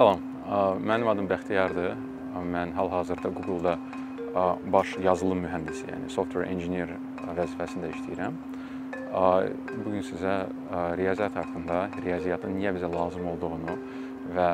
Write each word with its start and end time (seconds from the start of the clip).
Salam, 0.00 0.22
mənim 0.80 1.10
adım 1.12 1.26
Bəxtiyardır. 1.28 1.90
Mən 2.52 2.70
hal-hazırda 2.72 3.28
Google-da 3.36 3.74
baş 4.72 4.94
yazılım 5.04 5.42
mühəndisi, 5.44 5.90
yəni 5.90 6.08
software 6.14 6.46
engineer 6.48 6.94
vəzifəsində 7.36 7.90
işləyirəm. 7.92 8.38
Bu 9.10 9.92
gün 9.92 10.00
sizə 10.08 10.38
riyaziyyat 11.02 11.36
haqqında, 11.36 11.82
riyaziyyatın 12.06 12.56
niyə 12.56 12.72
bizə 12.78 12.88
lazım 12.94 13.28
olduğunu 13.34 13.76
və 14.38 14.48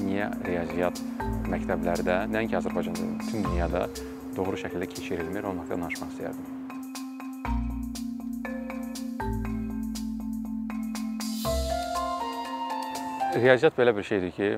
niyə 0.00 0.32
riyaziyyat 0.48 1.04
məktəblərdə, 1.52 2.22
nəinki 2.32 2.56
Azərbaycanda, 2.62 3.12
bütün 3.20 3.44
dünyada 3.50 3.84
doğru 4.32 4.64
şəkildə 4.64 4.88
keçirilmir, 4.96 5.44
onun 5.44 5.66
haqqında 5.66 5.90
danışmaq 5.90 6.16
istəyərdim. 6.16 6.61
Riyaziyyat 13.32 13.78
belə 13.78 13.94
bir 13.96 14.04
şeydir 14.04 14.32
ki, 14.36 14.48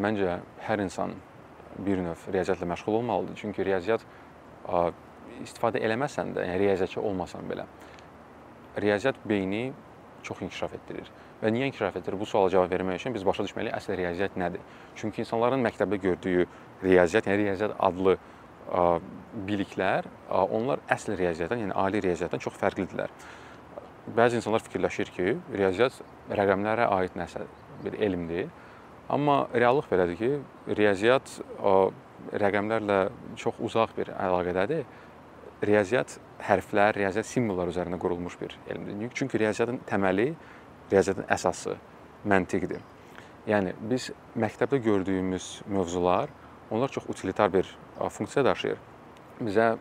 məncə 0.00 0.38
hər 0.64 0.80
insan 0.80 1.10
bir 1.84 2.00
növ 2.00 2.22
riyaziyyatla 2.32 2.66
məşğul 2.70 2.94
olmalıdır. 2.98 3.36
Çünki 3.36 3.64
riyaziyyat 3.68 4.06
istifadə 5.44 5.82
eləməsən 5.84 6.32
də, 6.32 6.46
yəni 6.46 6.58
riyaziyyatçı 6.62 7.02
olmasan 7.02 7.44
belə, 7.50 7.66
riyaziyyat 8.80 9.20
beyni 9.28 9.72
çox 10.24 10.40
inkişaf 10.46 10.72
etdirir. 10.78 11.12
Və 11.42 11.52
niyə 11.52 11.68
inkişaf 11.68 12.00
etdirir? 12.00 12.16
Bu 12.20 12.26
suala 12.26 12.48
cavab 12.50 12.72
vermək 12.72 13.02
üçün 13.02 13.14
biz 13.14 13.26
başa 13.28 13.44
düşməliyik 13.44 13.76
əsl 13.76 13.96
riyaziyyat 14.00 14.40
nədir? 14.40 14.64
Çünki 14.96 15.20
insanların 15.26 15.60
məktəbdə 15.68 16.00
gördüyü 16.00 16.46
riyaziyyat, 16.82 17.28
yəni 17.28 17.42
riyaziyyat 17.44 17.76
adlı 17.78 18.16
biliklər, 19.48 20.08
onlar 20.30 20.80
əsl 20.88 21.18
riyaziyyatdan, 21.18 21.66
yəni 21.66 21.76
ali 21.76 22.00
riyaziyyatdan 22.08 22.40
çox 22.40 22.56
fərqlidirlər. 22.62 23.12
Bəzi 24.16 24.40
insanlar 24.40 24.64
fikirləşir 24.64 25.12
ki, 25.14 25.34
riyaziyyat 25.52 26.00
rəqəmlərə 26.30 26.88
aid 26.96 27.18
nəsə 27.18 27.44
bir 27.84 27.98
elmdir. 28.00 28.48
Amma 29.08 29.48
reallıq 29.54 29.88
belədir 29.90 30.16
ki, 30.16 30.30
riyaziyyat 30.76 31.32
rəqəmlərlə 32.42 32.98
çox 33.36 33.58
uzaq 33.60 33.96
bir 33.98 34.12
əlaqədədir. 34.14 34.84
Riyaziyyat 35.62 36.16
hərflər, 36.42 36.96
riyaziyyat 36.96 37.28
simvollar 37.28 37.70
üzərində 37.70 37.98
qurulmuş 38.02 38.38
bir 38.40 38.56
elmdir. 38.70 39.10
Çünki 39.14 39.38
riyaziyyatın 39.38 39.82
təməli, 39.86 40.32
riyaziyyatın 40.90 41.28
əsası 41.30 41.76
məntiqdir. 42.26 42.82
Yəni 43.46 43.74
biz 43.90 44.10
məktəbdə 44.38 44.78
gördüyümüz 44.82 45.62
mövzular, 45.66 46.30
onlar 46.70 46.88
çox 46.88 47.08
utilitar 47.10 47.52
bir 47.52 47.68
funksiya 48.10 48.44
daşıyır. 48.44 48.78
Bizə 49.42 49.76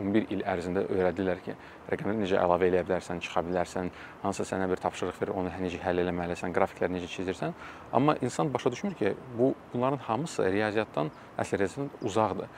11 0.00 0.32
il 0.34 0.42
ərzində 0.46 0.82
öyrədirlər 0.86 1.40
ki, 1.44 1.54
rəqəmləri 1.90 2.22
necə 2.22 2.40
əlavə 2.40 2.68
eləyə 2.70 2.84
bilərsən, 2.88 3.20
çıxa 3.24 3.42
bilərsən, 3.46 3.90
hansısa 4.22 4.54
sənə 4.54 4.68
bir 4.70 4.82
tapşırıq 4.82 5.20
verir, 5.22 5.34
onu 5.36 5.52
necə 5.62 5.80
həll 5.84 6.02
etməlisən, 6.04 6.54
qrafikləri 6.56 6.96
necə 6.96 7.10
çizirsən. 7.12 7.54
Amma 7.92 8.16
insan 8.22 8.52
başa 8.54 8.72
düşmür 8.72 8.94
ki, 8.94 9.14
bu 9.38 9.54
bunların 9.72 10.02
hamısı 10.08 10.50
riyaziyyatdan, 10.52 11.10
əsl 11.38 11.58
riyaziyyatdan 11.62 12.06
uzaqdır. 12.08 12.52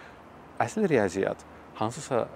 Əsl 0.60 0.88
riyaziyyat 0.88 1.46
hansısa 1.78 2.26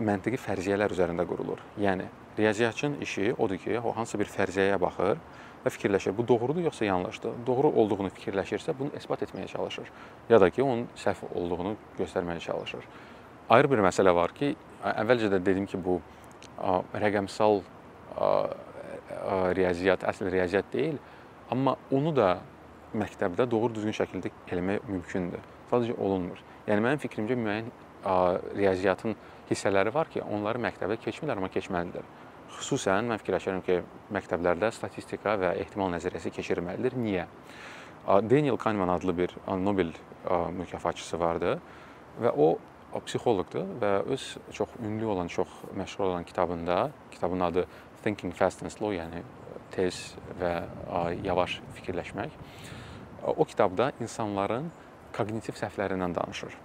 məntiqi 0.00 0.40
fərziyyələr 0.40 0.94
üzərində 0.94 1.26
qurulur. 1.28 1.60
Yəni 1.80 2.08
riyaziyyatçının 2.38 3.00
işi 3.04 3.34
odur 3.38 3.60
ki, 3.60 3.78
o 3.80 3.92
hansısa 3.96 4.20
bir 4.22 4.30
fərziyyəyə 4.32 4.80
baxır 4.80 5.20
və 5.64 5.72
fikirləşir, 5.74 6.16
bu 6.16 6.24
doğrudur 6.28 6.62
yoxsa 6.64 6.84
yanlışdır. 6.84 7.42
Doğru 7.46 7.72
olduğunu 7.82 8.08
fikirləşirsə, 8.16 8.72
bunu 8.78 8.96
isbat 8.96 9.26
etməyə 9.26 9.48
çalışır. 9.52 9.90
Ya 10.30 10.40
da 10.40 10.50
ki, 10.50 10.62
onun 10.62 10.86
səhv 10.96 11.34
olduğunu 11.34 11.74
göstərməyə 11.98 12.40
çalışır. 12.40 12.86
Ayrı 13.50 13.70
bir 13.70 13.80
məsələ 13.82 14.12
var 14.14 14.30
ki, 14.30 14.52
əvvəlcə 14.86 15.26
də 15.32 15.40
dedim 15.42 15.64
ki, 15.66 15.78
bu 15.82 15.96
rəqəmsal 17.02 17.64
riyaziyyat, 19.58 20.04
əsl 20.06 20.30
riyaziyyat 20.30 20.70
deyil, 20.72 21.00
amma 21.50 21.74
onu 21.90 22.12
da 22.14 22.28
məktəbdə 22.94 23.48
doğru 23.50 23.74
düzgün 23.74 23.96
şəkildə 23.98 24.30
eləmək 24.54 24.86
mümkündür. 24.86 25.42
Sadəcə 25.72 25.98
olunmur. 25.98 26.38
Yəni 26.70 26.86
mənim 26.86 27.02
fikrimcə 27.02 27.34
müəyyən 27.42 27.72
riyaziyyatın 28.54 29.18
hissələri 29.50 29.94
var 29.94 30.14
ki, 30.14 30.22
onları 30.22 30.62
məktəbdə 30.62 31.00
keçmirlər, 31.02 31.42
amma 31.42 31.50
keçməlidir. 31.50 32.06
Xüsusən 32.54 33.10
mən 33.10 33.18
fikirləşirəm 33.24 33.66
ki, 33.66 33.82
məktəblərdə 34.14 34.70
statistika 34.78 35.34
və 35.42 35.56
ehtimal 35.64 35.90
nəzəriyyəsi 35.96 36.30
keçirilməlidir. 36.38 36.94
Niyə? 36.98 37.26
Daniel 38.06 38.56
Kahneman 38.62 38.94
adlı 38.94 39.18
bir 39.18 39.36
Nobel 39.58 39.90
mükafatçısı 40.54 41.18
vardı 41.20 41.58
və 42.22 42.30
o 42.34 42.56
psixoloqdur 42.98 43.68
və 43.82 43.92
öz 44.10 44.24
çox 44.52 44.68
ünlü 44.82 45.06
olan, 45.06 45.28
çox 45.30 45.48
məşhur 45.78 46.04
olan 46.04 46.24
kitabında, 46.24 46.90
kitabın 47.10 47.40
adı 47.40 47.66
Thinking 48.02 48.34
Fast 48.34 48.62
and 48.62 48.72
Slow, 48.72 48.96
yəni 48.96 49.22
tez 49.70 50.16
və 50.40 50.54
yavaş 51.24 51.60
fikirləşmək. 51.76 52.34
O 53.36 53.44
kitabda 53.44 53.92
insanların 54.00 54.70
koqnitiv 55.14 55.54
səhvlərindən 55.60 56.14
danışır. 56.16 56.56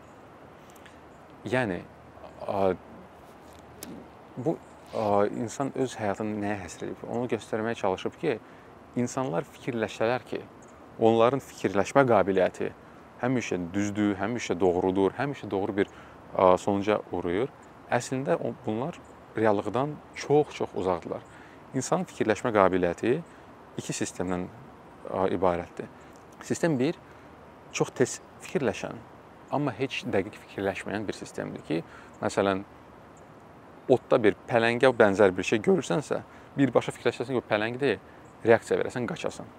Yəni 1.45 1.81
bu 4.37 4.57
insan 5.37 5.71
öz 5.75 5.93
həyatını 5.99 6.39
nəyə 6.41 6.57
həsr 6.63 6.87
edib? 6.87 7.03
Onu 7.09 7.27
göstərməyə 7.29 7.77
çalışıb 7.77 8.17
ki, 8.21 8.39
insanlar 8.95 9.45
fikirləşsələr 9.57 10.25
ki, 10.25 10.41
onların 10.99 11.43
fikirləşmə 11.43 12.05
qabiliyyəti 12.09 12.71
həmişə 13.21 13.59
düzdür, 13.73 14.15
həmişə 14.19 14.59
doğrudur, 14.59 15.13
həmişə 15.19 15.49
doğru 15.51 15.77
bir 15.77 15.91
sonuca 16.61 16.99
uğrayır. 17.11 17.49
Əslində 17.91 18.37
bunlar 18.65 18.99
reallıqdan 19.37 19.95
çox-çox 20.15 20.75
uzaqdırlar. 20.75 21.23
İnsanın 21.75 22.07
fikirləşmə 22.09 22.53
qabiliyyəti 22.55 23.17
iki 23.77 23.93
sistemdən 23.93 24.47
ibarətdir. 25.35 25.89
Sistem 26.43 26.79
1 26.79 26.95
çox 27.75 27.91
tez 27.95 28.19
fikirləşən, 28.45 28.95
amma 29.51 29.73
heç 29.75 30.03
dəqiq 30.11 30.37
fikirləşməyən 30.45 31.05
bir 31.07 31.17
sistemdir 31.17 31.63
ki, 31.67 31.81
məsələn, 32.21 32.63
otda 33.91 34.19
bir 34.21 34.37
pələngə 34.49 34.91
bənzər 34.95 35.35
bir 35.35 35.43
şey 35.43 35.61
görürsənsə, 35.65 36.21
birbaşa 36.57 36.95
fikirləşəsən 36.95 37.35
ki, 37.35 37.41
o 37.41 37.45
pələngdir, 37.49 37.99
reaksiya 38.45 38.79
verəsən, 38.79 39.07
qaçasan. 39.09 39.49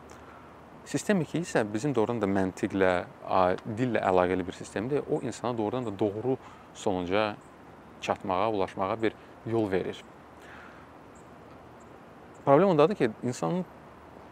Sistem 0.87 1.21
2 1.21 1.41
isə 1.43 1.65
bizim 1.67 1.91
doğrudan 1.95 2.21
da 2.23 2.29
məntiqlə, 2.31 2.91
dillə 3.79 4.03
əlaqəli 4.07 4.45
bir 4.47 4.55
sistemdir. 4.55 5.01
O 5.11 5.19
insana 5.27 5.59
doğrudan 5.59 5.87
da 5.87 5.99
doğru 5.99 6.37
sonuca 6.75 7.35
çatmağa, 8.01 8.51
ulaşmağa 8.51 9.03
bir 9.03 9.13
yol 9.51 9.71
verir. 9.71 10.05
Problem 12.45 12.69
ondadır 12.69 12.95
ki, 12.95 13.11
insanın 13.23 13.65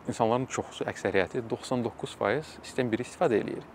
insanların 0.09 0.47
çoxusu, 0.47 0.85
əksəriyyəti 0.85 1.43
99% 1.51 2.55
sistem 2.63 2.93
1-i 2.93 3.03
istifadə 3.03 3.41
eləyir 3.43 3.67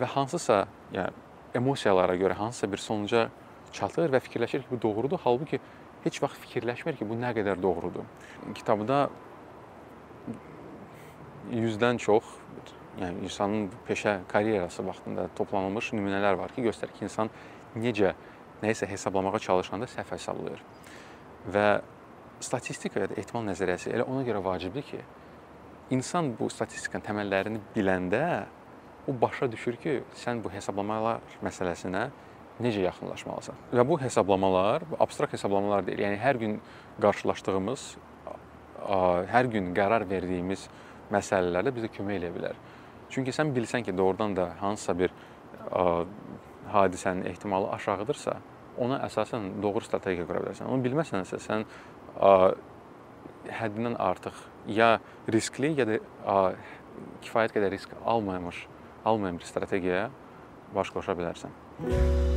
və 0.00 0.08
hansısa, 0.14 0.62
yəni 0.96 1.12
emosiyalara 1.60 2.16
görə 2.16 2.32
hansısa 2.40 2.72
bir 2.72 2.80
sonuca 2.80 3.28
çatır 3.72 4.08
və 4.14 4.22
fikirləşir 4.24 4.64
ki, 4.64 4.70
bu 4.70 4.80
doğrudur. 4.82 5.20
Halbuki 5.24 5.60
heç 6.04 6.22
vaxt 6.22 6.40
fikirləşmir 6.46 6.96
ki, 6.96 7.08
bu 7.08 7.20
nə 7.20 7.36
qədər 7.36 7.60
doğrudur. 7.60 8.08
Kitabda 8.54 9.10
100-dən 11.52 12.00
çox, 12.02 12.24
yəni 13.00 13.26
insanın 13.26 13.68
peşə 13.88 14.18
karyerası 14.28 14.86
vaxtında 14.86 15.28
toplanılmış 15.36 15.92
nümunələr 15.92 16.38
var 16.38 16.54
ki, 16.54 16.64
göstərir 16.66 16.94
ki, 16.96 17.04
insan 17.06 17.30
necə 17.76 18.14
nəyisə 18.62 18.88
hesablamağa 18.88 19.38
çalışanda 19.44 19.88
səhv 19.90 20.14
hesablayır. 20.16 20.62
Və 21.52 21.66
statistika 22.40 23.00
ya 23.04 23.10
da 23.10 23.18
ehtimal 23.20 23.44
nəzəriyyəsi 23.50 23.92
elə 23.94 24.06
ona 24.08 24.24
görə 24.26 24.42
vacibdir 24.44 24.86
ki, 24.86 25.02
insan 25.94 26.32
bu 26.38 26.48
statistikanın 26.50 27.04
təməllərini 27.06 27.60
biləndə 27.76 28.22
o 29.06 29.14
başa 29.20 29.50
düşür 29.52 29.76
ki, 29.82 30.00
sən 30.18 30.42
bu 30.42 30.50
hesablamalar 30.50 31.22
məsələsinə 31.44 32.08
necə 32.64 32.82
yaxınlaşmalısan. 32.86 33.60
Və 33.76 33.84
bu 33.86 34.00
hesablamalar, 34.00 34.86
bu 34.90 34.98
abstrakt 35.04 35.36
hesablamalar 35.36 35.86
deyil. 35.86 36.02
Yəni 36.06 36.18
hər 36.18 36.40
gün 36.40 36.58
qarşılaşdığımız, 37.04 37.86
hər 39.32 39.50
gün 39.52 39.72
qərar 39.76 40.06
verdiyimiz 40.08 40.66
məsələlərdə 41.14 41.72
bizə 41.76 41.90
kömək 41.94 42.20
edə 42.20 42.32
bilər. 42.34 42.58
Çünki 43.12 43.34
sən 43.34 43.52
bilsən 43.56 43.86
ki, 43.86 43.94
doğrudan 43.96 44.36
da 44.36 44.50
hansısa 44.60 44.96
bir 44.98 45.14
ə, 45.70 46.04
hadisənin 46.72 47.28
ehtimalı 47.30 47.70
aşağıdırsa, 47.76 48.36
ona 48.82 49.00
əsasən 49.06 49.50
doğru 49.62 49.84
strategiya 49.84 50.26
qura 50.28 50.42
bilərsən. 50.44 50.70
Onu 50.70 50.84
bilməsənsə, 50.84 51.40
sən 51.42 51.66
ə, 52.18 52.32
həddindən 53.60 53.98
artıq 54.02 54.40
ya 54.66 54.96
riskli, 55.32 55.74
ya 55.78 55.88
da 55.88 56.00
ə, 56.00 56.38
kifayət 57.24 57.56
qədər 57.56 57.76
risk 57.76 57.94
almamış, 58.04 58.66
almayan 59.04 59.38
bir 59.38 59.48
strategiyaya 59.48 60.08
baş 60.74 60.90
qoşa 60.96 61.18
bilərsən. 61.18 62.35